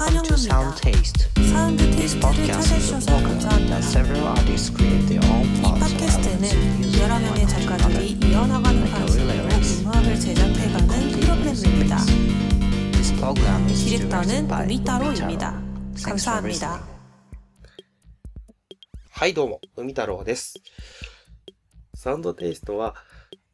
[0.00, 0.34] 환영합니다.
[0.36, 1.28] Sound Taste.
[1.52, 3.76] 사운드 This 테스트를 podcast is a 찾아주셔서 program 감사합니다.
[3.76, 8.90] that several artists create their own 이 parts of 팟캐스트는 elements 여러 명의 작가들이 이어나가는
[8.90, 9.32] 방식으로
[9.82, 11.96] 음악을 제작해가는 프로그램입니다.
[12.92, 15.50] This program is directed 디렉터는 by 우미타로입니다.
[15.52, 16.66] Thanks for 감사합니다.
[16.74, 16.96] listening.
[19.10, 20.54] はい、どうも、海太郎です。
[21.94, 22.94] サウンドテイストは、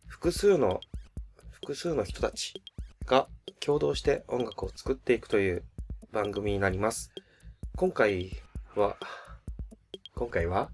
[0.08, 0.80] 複数の、
[1.52, 2.54] 複数の人たち
[3.06, 3.29] が
[3.60, 5.62] 共同して音楽を作っていくという
[6.11, 7.11] 番組になります。
[7.75, 8.32] 今回
[8.75, 8.95] は、
[10.15, 10.69] 今回は？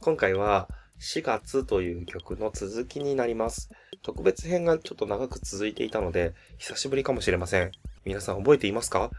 [0.00, 0.68] 今回は、
[1.00, 3.70] 4月という曲の続きになります。
[4.02, 7.72] 特別編がちょっと長く続いていたので、久しぶりかもしれません。
[8.04, 9.10] 皆さん覚えていますか？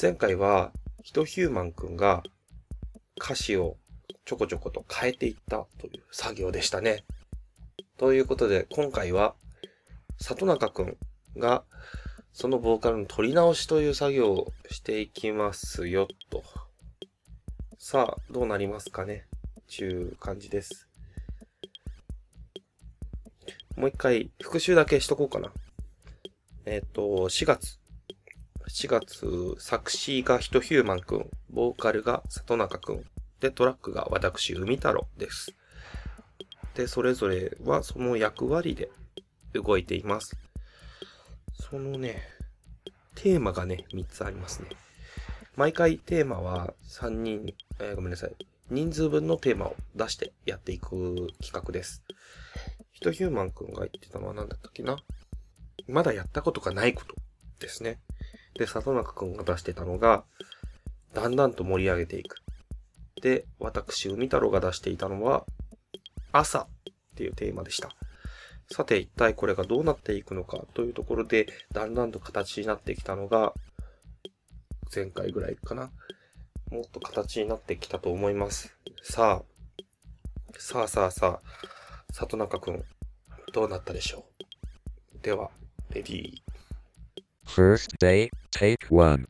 [0.00, 0.72] 前回は、
[1.02, 2.22] ヒトヒューマンくんが
[3.20, 3.76] 歌詞を
[4.24, 7.04] ちょこちょこと変えていったという作業でしたね。
[7.96, 9.34] ということで、今回は、
[10.18, 10.96] 里中くん
[11.38, 11.64] が、
[12.32, 16.42] そのボーカルの取り直しという作業をしていきますよ、と。
[17.78, 19.26] さあ、どうなりますかね
[19.66, 20.88] ちゅう感じです。
[23.76, 25.52] もう一回、復習だけしとこうかな。
[26.64, 27.78] えっ、と、4月。
[28.68, 33.04] 4月、作詞がヒトヒューマンくん、ボーカルが里中くん、
[33.40, 35.54] で、トラックが私、海太郎です。
[36.74, 38.90] で、それぞれはその役割で
[39.52, 40.41] 動いています。
[41.70, 42.22] そのね、
[43.14, 44.68] テーマがね、3つありますね。
[45.56, 48.34] 毎回テーマは3人、えーごめんなさい。
[48.70, 52.02] 人数分のテーマを出してやっていく企画です。
[52.92, 54.96] ヒトヒューマンくんが言ってたのは何だったっけな？
[55.88, 57.14] まだやったことがないこと
[57.58, 57.98] ですね。
[58.54, 60.24] で、里中くんが出してたのが、
[61.14, 62.36] だんだんと盛り上げていく。
[63.22, 65.46] で、私、海太郎が出していたのは、
[66.32, 66.66] 朝っ
[67.14, 67.90] ていうテーマでした。
[68.72, 73.52] さて、一体これがどうなっていくのかというところで、だんだんと形になってきたのが、
[74.94, 75.90] 前回ぐらいかな。
[76.70, 78.74] もっと形になってきたと思います。
[79.02, 82.82] さあ、さあさあさあ、里中くん、
[83.52, 85.22] どうなったでしょう？
[85.22, 85.50] では、
[85.90, 86.40] レディー。
[87.46, 89.28] First day, take one.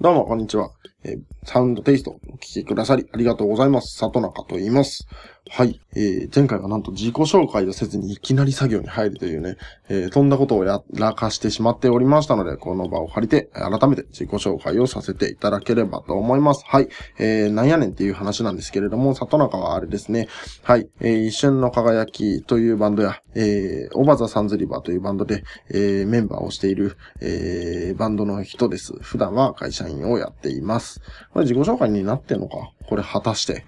[0.00, 0.72] どうも、こんにちは。
[1.04, 3.98] えーサウンドテイストお聞きくださりありがとうございます。
[3.98, 5.08] 里中と言います。
[5.50, 5.80] はい。
[5.96, 9.56] えー前回はなんと自己紹介をせずにいきなり作業に入るというね、
[9.88, 16.64] えーそんなことをやらかしてしまっておりましたので、この場を借りて、改めて自己紹介をさせていただければと思います。
[16.64, 16.88] はい。
[17.18, 20.28] えーなんやねんっていう話なんですけれども、里中はあれですね。
[20.62, 20.88] はい。
[21.00, 28.92] えー一瞬の輝きというバンドや、えー、オバザサンズリバーというバンドで、えーメンバーをしている、えーバンドの人です。
[29.00, 30.91] 普段は会社員をやっています。
[31.32, 32.72] これ自己紹介になってんのか？
[32.88, 33.64] これ果たして、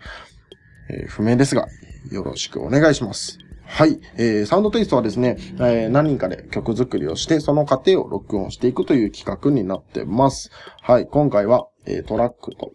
[0.91, 1.67] えー不明ですが、
[2.11, 3.39] よろしくお願いします。
[3.65, 3.99] はい。
[4.17, 10.51] えーサウンドテイストはですね、えー何人かで曲作りをして、その過程を録音していくという企画になってます。
[10.83, 11.07] はい。
[11.07, 12.73] 今回は、えートラックと、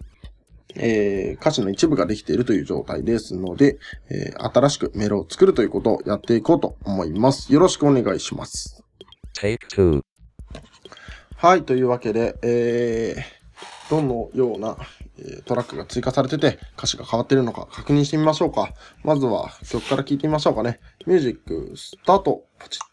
[0.74, 3.78] えー歌詞の一部ができているという状態ですので、
[4.08, 7.52] えー新しくメロを作るということをやっていこうと思います。
[7.52, 8.82] よろしくお願いします。
[9.38, 10.02] Take two.
[11.36, 13.22] はい、というわけで、えー、
[13.90, 14.76] どのような、
[15.44, 18.72] トラックが追加されてて、歌詞が変わってるのか確認してみましょうか。
[19.02, 20.78] まずは曲から聴いてみましょうかね。
[21.06, 22.44] ミュージック、スタート。
[22.58, 22.90] ポチッ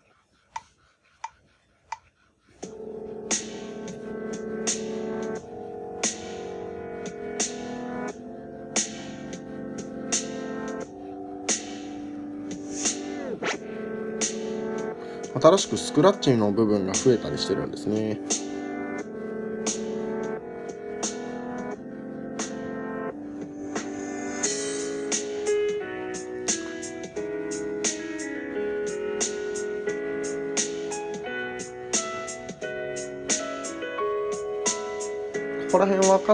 [15.40, 18.20] 新しくスクラッチの部分が増えたりしてるんですね。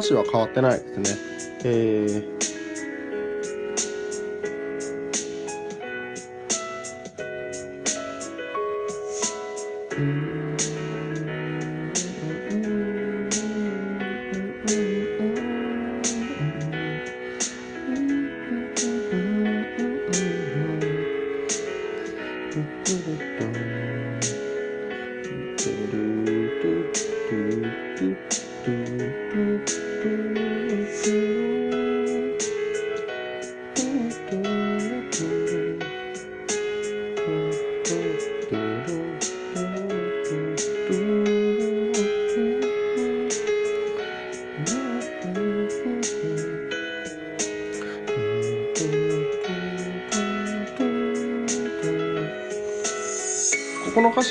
[0.03, 1.03] こら辺は歌詞は変わってないですね。
[1.65, 2.33] えー
[9.95, 11.02] うん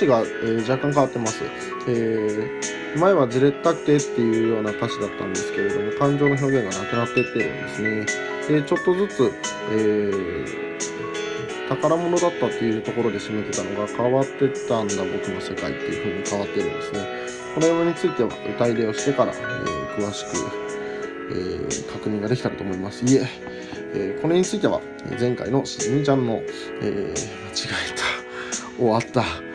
[0.03, 1.45] 詞が、えー若干変わってます。
[1.89, 8.07] えー前はずれたくてっていうような歌詞だったんですけれども、感情の表現がなくなってってるんですね。
[8.61, 9.33] で、ちょっとずつ、
[9.71, 17.01] えー、宝物だったっていうところで締めてたのが変わってったんだ僕の世界っていう風に変わってるんですね。
[17.55, 20.37] この辺については歌入れをしてから、えー、詳しく、
[21.31, 23.07] えー、確認ができたらと思います。
[23.07, 23.27] いえ、
[23.95, 24.83] えー、これについては
[25.19, 26.43] 前回のしじみちゃんの、
[26.83, 29.52] えー、間違えた、終わった、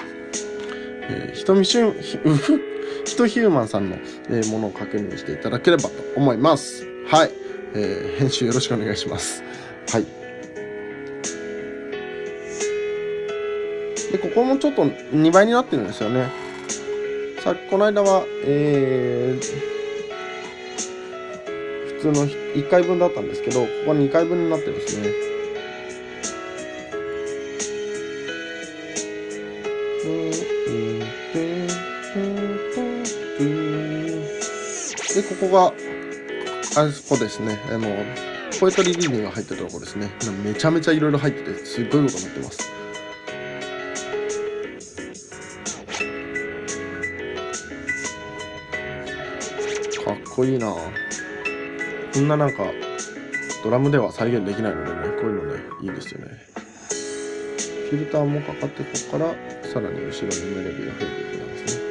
[1.10, 2.62] えー、ひとみしゅん、 うふ、
[3.06, 3.98] ひとヒューマンさんの、
[4.30, 6.86] えー、ものを確認していただければと思います。
[7.06, 7.32] はい。
[7.74, 9.44] えー、編集よろしくお願いします。
[9.92, 10.06] はい。
[14.12, 16.30] で、ここもちょっと2倍になってるんですよね。
[17.44, 19.42] さっき、この間は、えー、
[21.96, 25.28] 普通の1回分だったんですけど、ここは2回分になってるんですね。
[35.18, 35.74] で、ここが、
[36.80, 37.58] あそこですね。
[37.72, 37.88] あの、
[38.60, 40.12] ポエトリーリーディングが入ってるところですね。
[40.44, 42.72] めちゃめちゃいろいろ入ってて、すっごいことになってます。
[50.06, 52.66] かっこいいなこんななんか、
[53.64, 56.28] ドラムでは再現できないのでね、こういうのね、いいですよね。
[57.90, 59.34] フィルターもかかってここから
[59.68, 61.87] さらに後ろにメロディーが増えていくんですね。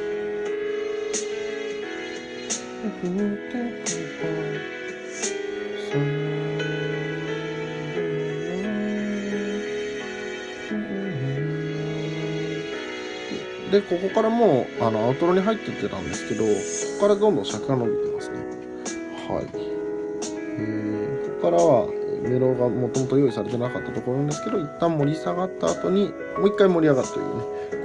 [13.71, 16.49] で、ここからもう、あの、アウトロに入ってってたんですけど、こ
[16.99, 18.37] こからどんどん尺が伸びてますね。
[19.29, 19.47] はい。
[20.57, 21.87] えー、ここからは、
[22.23, 27.43] メロがもともと用意されてなかったところなんですけど、一旦盛り下がった後に、もう一回盛り上がるというね、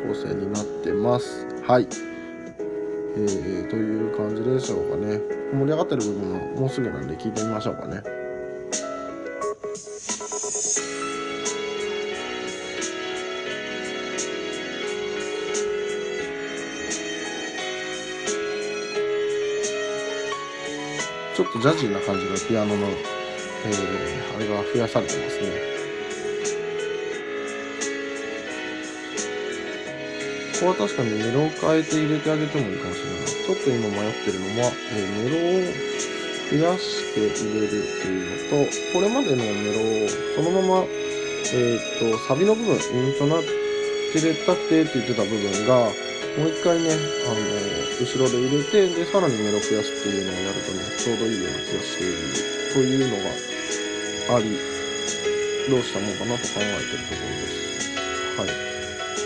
[0.08, 1.46] 構成になってます。
[1.66, 2.11] はい。
[3.14, 5.20] えー、という感じでしょうかね。
[5.52, 8.02] 盛り上がってる部分ももうすぐなんで聞いてみましょうかね。
[21.34, 25.81] ちょっとジャジーな感じのピアノの、えー、あれが増やされてますね。
[30.62, 33.26] こは確かにメロを変えて入れてあげてもいいかもしれない。
[33.26, 35.82] ちょっと今迷ってるのは、え、メロを
[36.54, 40.86] 増やして入れるっていうのと、これまでのメロをそのまま、
[41.52, 43.42] えっ、と、サビの部分、イントナ
[44.14, 45.90] チレッタクテって言ってた部分が、
[46.38, 46.94] もう一回ね、
[47.26, 47.42] あの、
[47.98, 52.14] 後ろで入れて、で、さらにメロ増やすっていうのをやるとね、ちょうどいいような気がしている
[52.72, 53.16] というの
[54.30, 54.56] があり、
[55.68, 58.62] どうしたもんかなと考えてるところです。
[58.62, 58.71] はい。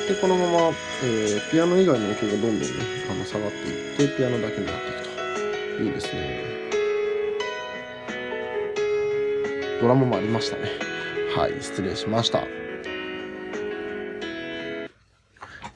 [0.06, 0.58] で、このまま、
[1.02, 2.66] えー、ピアノ以外の音がどんどんね、
[3.10, 5.82] あの下がっていって、ピアノだけになっていくと。
[5.82, 6.44] いいですね。
[9.80, 10.70] ドラムもありましたね。
[11.36, 12.44] はい、失礼しました。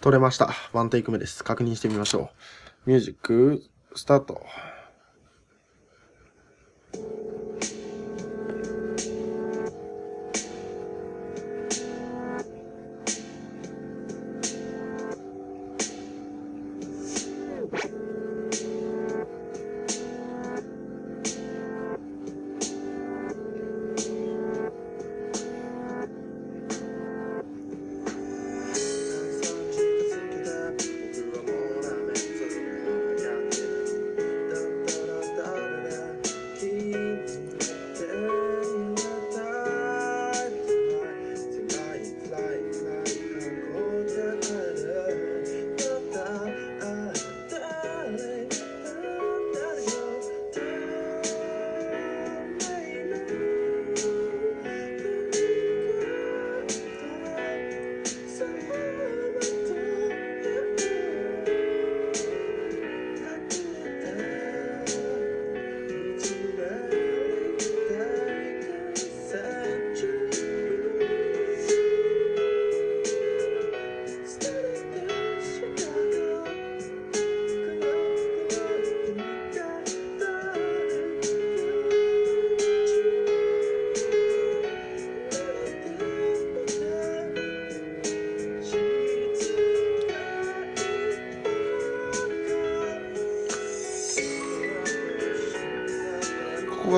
[0.01, 0.51] 撮れました。
[0.73, 1.43] ワンテイク目です。
[1.43, 2.31] 確認してみましょ
[2.87, 2.91] う。
[2.91, 3.63] ミュージック、
[3.95, 4.47] スタート。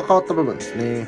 [0.02, 1.06] が変わった部分ですね。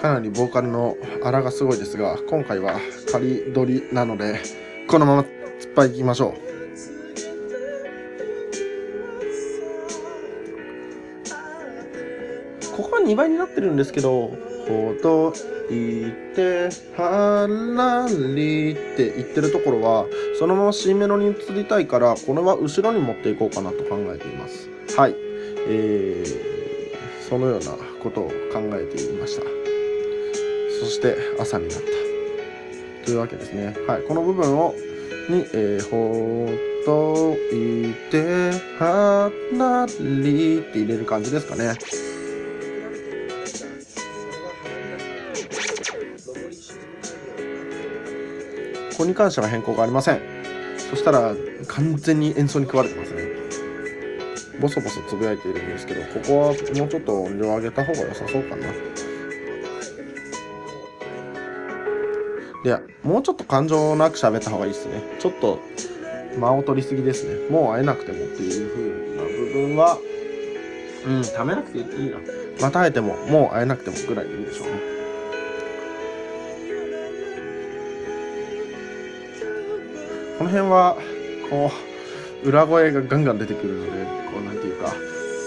[0.00, 2.80] かなりボーカルの荒がすごいですが今回は
[3.12, 4.40] 仮撮りなので
[4.88, 6.51] このまま突っ張りいきましょう。
[13.02, 14.30] 2倍になってるんですけど、
[14.66, 15.32] ほど
[15.70, 20.06] いて、はらりって言ってるところは、
[20.38, 24.68] そのまま C メロに移りたいから、これは後ろに持っていこうかなと考えています。
[24.96, 25.16] はい。
[25.68, 29.42] えー、そのようなことを考えていました。
[30.80, 33.06] そして朝になった。
[33.06, 33.74] というわけですね。
[33.86, 34.02] はい。
[34.02, 34.74] この部分を、
[35.28, 36.48] に、えー、ほ
[36.86, 41.74] どいて、はらりって入れる感じですかね。
[48.92, 50.20] ここに関しては変更がありません。
[50.90, 51.34] そしたら
[51.68, 53.22] 完全に演奏に食われてますね。
[54.60, 56.54] ボソボソつぶやいているんですけど、ここはもう
[56.88, 58.66] ちょっと音量上げた方が良さそうかな。
[62.64, 65.02] で、もうちょっと感情なく喋った方がいいですね。
[65.18, 65.58] ちょっと
[66.38, 67.48] 間を取りすぎですね。
[67.50, 69.98] もう会えなくてもっていう風な部分は、
[71.06, 72.18] うん、ためなくていいな。
[72.60, 74.91] また会えても、もう会えなくてもぐらいでいいでしょうね。
[80.42, 80.96] この辺は、
[81.48, 81.70] こ
[82.44, 84.92] う、裏声がガンガン出てくるので、こう、なんていうか、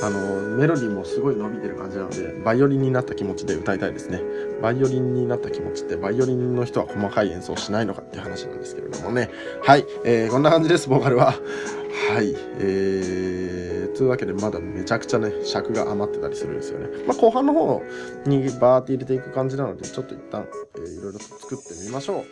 [0.03, 4.21] あの、メロディーもすごい伸びてる感じなので、バイオリンになった気持ちで歌いたいですね。
[4.61, 9.29] バイオリンになった気持ちって、バイオリンの人は細かい演奏しないのかっていう話なんですけれどもね。
[9.63, 11.25] はい、えー、こんな感じです、ボーカルは。
[11.25, 16.87] はい、えー、というわけでまだめちゃくちゃね、尺が余ってたりするんですよね。
[17.05, 17.83] まあ、後半の方
[18.25, 20.47] にバーって入れていく感じなので、ちょっと一旦、
[20.77, 22.23] えー、いろいろと作ってみましょ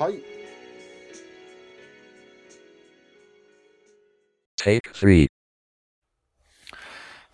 [0.00, 0.02] う。
[0.02, 0.35] はい。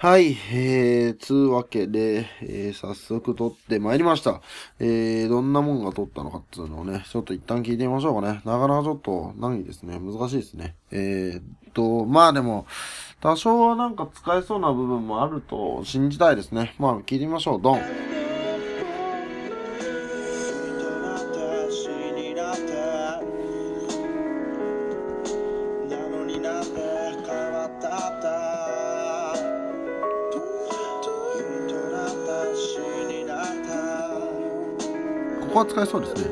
[0.02, 4.42] はい、えー、つうわけで、えー、早速撮ってまいりました。
[4.80, 8.42] えー、どんなもんが撮ったのかっていうのをね、ちょっと一旦聞いてみましょうかね。
[8.44, 10.00] なかなかちょっと、難儀ですね。
[10.00, 10.74] 難しいですね。
[10.90, 12.66] えー、っと、まあでも、
[13.20, 16.74] 多少はなんか使えそうな部分もあると信じたいですね。
[16.80, 17.62] まあ、聞いてみましょう。
[17.62, 18.21] ドン。
[35.52, 36.30] ここは使えそうですね。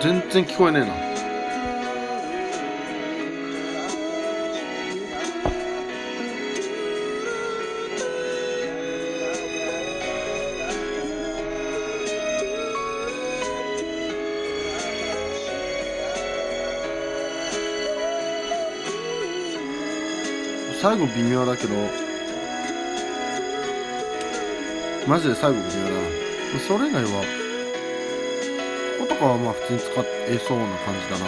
[0.00, 1.11] 全然聞こえねえな。
[20.92, 21.74] 最後微妙だけど、
[25.08, 26.00] マジで最後微妙だな。
[26.68, 27.08] それ以外は、
[28.98, 29.86] こことかはまあ普通に使
[30.28, 31.24] えそうな感じだな。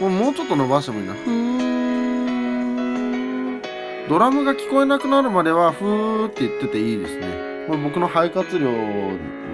[0.00, 1.12] これもうちょっと伸ばしてもいいな。
[1.12, 1.64] ふー
[4.08, 7.66] ドラムが聞こえなくなるまでは、ふーって言ってていいですね。
[7.66, 8.78] これ僕の肺活量の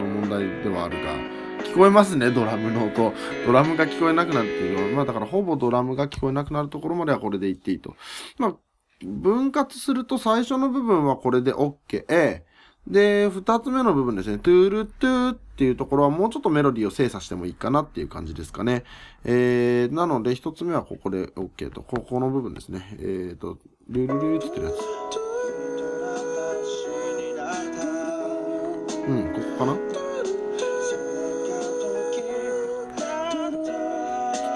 [0.04, 1.16] 問題ではあるが、
[1.64, 3.12] 聞こえますね、ドラムの音。
[3.44, 7.96] ドラムが聞こえなくなるっていうのは、まあだからほぼドラムが聞こえなくなるところまではこれで言っていいと。
[8.38, 8.54] まあ、
[9.02, 12.42] 分割すると最初の部分はこれで OK。
[12.86, 14.38] で、二つ目の部分ですね。
[14.38, 18.84] トゥールトゥーっていうところはもうちょっとメロディーを精査してもいいかなっていう感じですかね。
[19.24, 21.82] えー、なので一つ目はここで OK と。
[21.82, 22.96] ここの部分ですね。
[22.98, 25.29] えーと、ルルルーって言ってるやつ。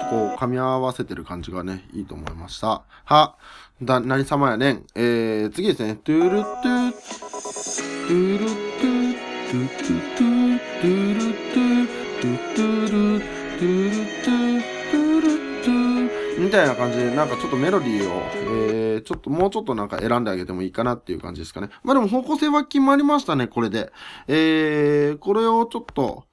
[0.05, 2.83] とこう、噛み合わせてる感じがね、いいと思いました。
[3.03, 3.35] は、
[3.81, 4.85] だ、何様やねん。
[4.95, 5.95] えー、次ですね。
[6.03, 9.15] トゥルトゥ、トゥルトゥ、
[9.51, 11.21] トゥトゥトゥ、トゥル
[11.53, 11.87] トゥ、
[12.21, 13.19] トゥトゥル、
[13.59, 21.69] トゥルトゥ、トゥルトゥ、みたいな感じで、なんかちょっとメロディーを、えー、ちょっともうちょっとなんか選んであげてもいいかなっていう感じですかね。
[21.83, 23.91] まあでも方向性は決まりましたね、これで。
[24.27, 26.23] えー、これをちょっと、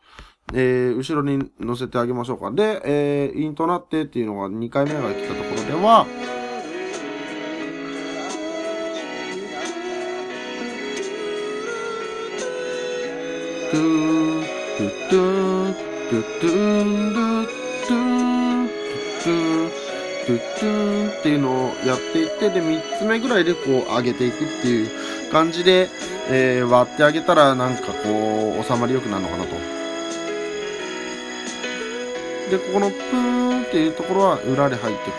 [0.54, 2.50] えー、後ろに乗せてあげましょうか。
[2.50, 6.06] で、えー、イントなってっていうのが2回目が来たところでは、
[13.70, 14.44] トゥー、
[14.76, 15.74] トゥトゥ、
[16.10, 17.46] トゥトゥーン、トゥ
[17.86, 18.68] トゥ、
[19.18, 19.70] トゥトゥン、
[20.26, 24.90] トゥトゥっていうのをやっていって、で、3つ目ぐらいでこう上げていくっていう
[25.32, 25.88] 感じで、
[26.28, 29.81] えー割ってあげたらなんかこう収まり良くなるのかなと。
[32.52, 35.16] で、ここのプーンっていうところは裏で入ってこ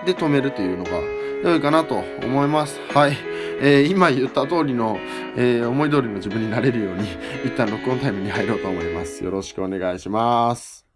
[0.00, 0.92] う、で止めるというのが
[1.44, 2.80] 良いかなと思います。
[2.94, 3.18] はい。
[3.60, 4.96] えー今言った通りの、
[5.36, 7.06] えー思い通りの自分になれるように、
[7.44, 9.22] 一旦録音タイムに入ろうと思います。
[9.22, 10.86] よろしくお願いします。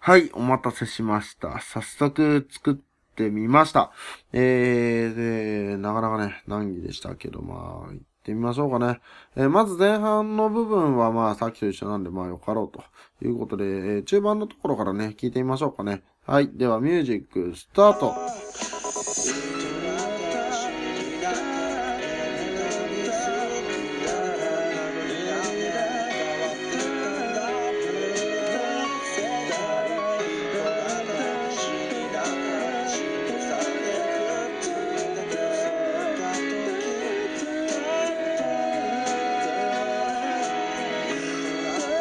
[0.00, 1.60] はい、お待たせしました。
[1.60, 2.89] 早速作って
[3.28, 3.90] みました。
[4.32, 9.00] えー、で、なかなかね、難儀でしたけど、まあ、行ってみましょうかね。
[9.36, 12.82] えーまず前半の部分はまあ、さっきと一緒なんで、まあ、よかろうと
[13.26, 16.02] いうことで、えー中盤のところからね、聞いてみましょうかね。
[16.24, 18.69] はい、では、ミュージック、スタート。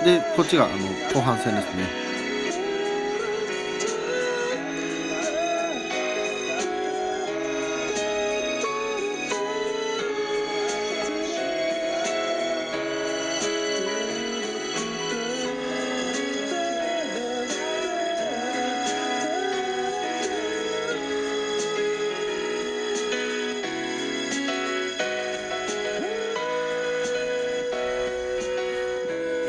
[0.10, 0.76] で、こっちが、あの、
[1.14, 2.09] 後半戦ですね。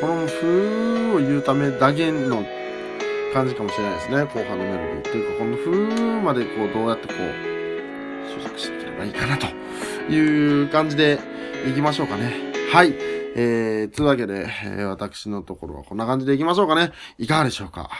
[0.00, 2.44] このふを言うためだけの
[3.34, 4.22] 感じかもしれないですね。
[4.22, 5.02] 後半のメロディー。
[5.02, 7.16] というか、このふーまでこう、どうやってこう、
[8.28, 9.46] 収束していければいいかなと
[10.12, 11.18] いう感じで
[11.68, 12.32] いきましょうかね。
[12.72, 12.94] はい。
[13.36, 16.92] えー、つうわけで、えー私のところはこんな感じでいきましょうかね。
[17.18, 17.90] いかがでしょうか？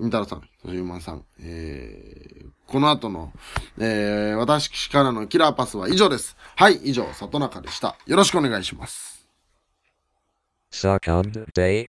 [0.00, 3.32] み太郎さん、そゆうまんさん、えー、この後の、
[3.78, 6.36] えー、私からのキラーパスは以上です。
[6.56, 7.96] はい、以上、里中でした。
[8.06, 9.17] よろしくお願いします。
[10.70, 11.86] Second day,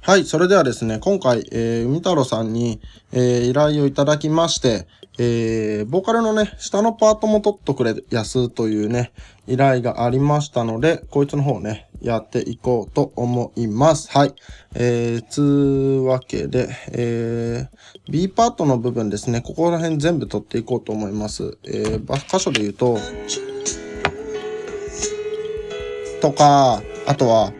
[0.00, 2.80] はい、それではですね、今回、えー、海太郎さんに、
[3.12, 4.86] えー依頼をいただきまして、
[5.18, 9.12] えーボーカルのね、下のパートも取っとくれやすというね、
[9.46, 14.10] 依頼がありましたので、こいつの方ね、やっていこうと思います。
[14.10, 14.34] はい。
[14.74, 21.58] えー、つうわけで、えー、B パートの部分ですね、ここら辺全部取っていこうと思います。
[21.64, 22.98] えー、ば箇所で言うと、
[26.20, 27.52] とか、あとは、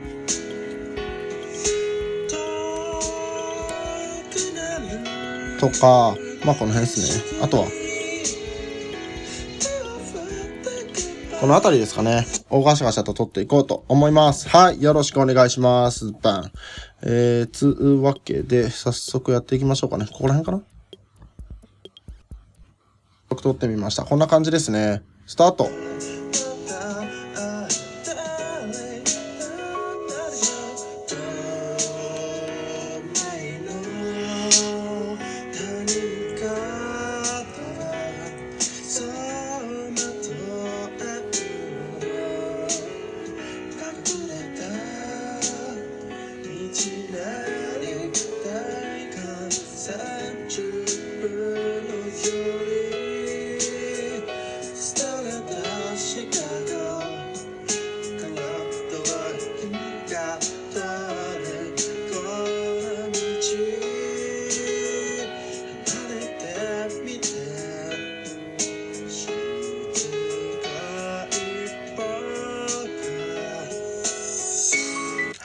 [5.61, 7.41] とか、まあこの辺ですね。
[7.43, 7.67] あとは、
[11.41, 12.27] この辺りですかね。
[12.51, 14.49] 大ガシャガシャと取っていこうと思います。
[14.49, 14.83] はい。
[14.83, 16.13] よろしくお願いします。
[16.23, 16.51] バン。
[17.03, 20.07] えー、つうわけで、早速やっていきましょうかね。
[20.07, 20.63] ここら辺かな？
[23.29, 24.05] 僕取ってみました。
[24.05, 25.03] こんな感じですね。
[25.27, 25.69] スタート。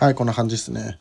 [0.02, 0.98] はい、こんな感じですね。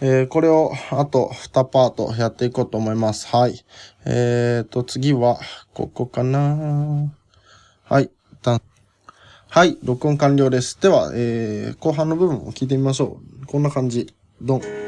[0.00, 3.26] えー、これをあと2パートやっていこうと思います。
[3.26, 3.64] はい。
[4.06, 5.40] えーと、次は、
[5.72, 7.10] ここかな
[7.82, 8.10] はい、一
[8.42, 8.62] 旦。
[9.48, 10.80] はい、録音完了です。
[10.80, 13.46] では、えー、後半の部分を聞いてみましょう。
[13.46, 14.14] こんな感じ。
[14.40, 14.83] ドン。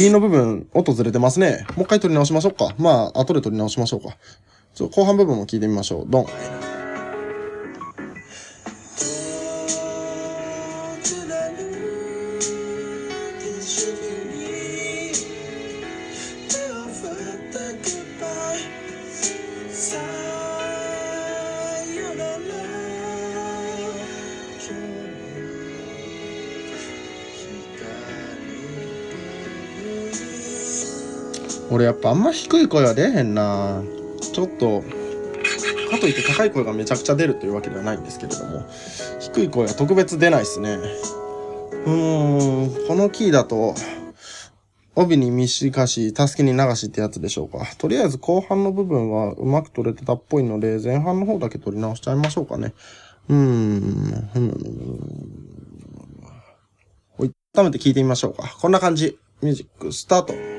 [0.00, 1.66] B の部分、音ずれてますね。
[1.76, 2.74] もう一回取り直しましょうか。
[2.78, 4.16] まあ、後で取り直しましょうか。
[4.74, 6.06] ちょ後半部分も聞いてみましょう。
[6.08, 6.69] ドン。
[31.70, 33.82] 俺やっぱあんま低い声は出えへんな
[34.20, 34.82] ちょっと
[35.90, 38.66] かといって高い声がめちゃくちゃ出るというわけではないんですけれども
[39.20, 40.78] 低い声は特別出ないですね
[41.86, 43.74] うーんこのキーだと
[44.96, 47.64] 帯に短し、たすきに流しってやつでしょうか。
[47.78, 52.74] とりあえず後半の部分はうまく取れてたっぽいので、前半の方だけ取り直しちゃいましょうかね。
[53.28, 54.30] うーん。
[54.32, 54.56] ふむ
[57.10, 58.56] ほい、改めて聞いてみましょうか。
[58.60, 59.18] こんな感じ。
[59.42, 60.49] ミュージックスタート。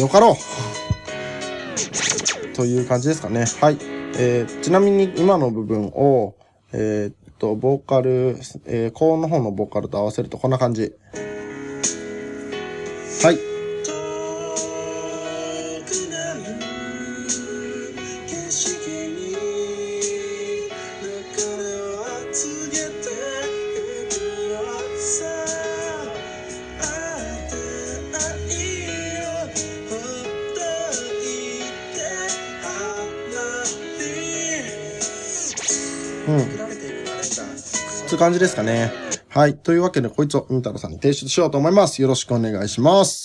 [0.00, 0.36] よかろう。
[2.54, 3.44] という感じですかね。
[3.60, 3.78] はい。
[4.18, 6.34] えーちなみに今の部分を、
[6.72, 10.94] えーっと、ボーカル、えー高音の方のボーカルと合わせるとこんな感じ。
[36.28, 36.38] うん。
[36.40, 38.92] っていう感じですかね。
[39.28, 39.56] はい。
[39.56, 42.02] というわけで、こいつをみたろさんに提出しようと思います。
[42.02, 43.21] よろしくお願いします。